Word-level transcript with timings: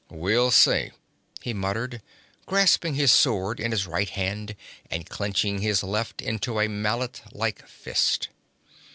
'We'll 0.09 0.49
see,' 0.49 0.89
he 1.41 1.53
muttered, 1.53 2.01
grasping 2.47 2.95
his 2.95 3.11
sword 3.11 3.59
in 3.59 3.69
his 3.69 3.85
right 3.85 4.09
hand 4.09 4.55
and 4.89 5.07
clenching 5.07 5.59
his 5.61 5.83
left 5.83 6.23
into 6.23 6.59
a 6.59 6.67
mallet 6.67 7.21
like 7.33 7.67
fist. 7.67 8.29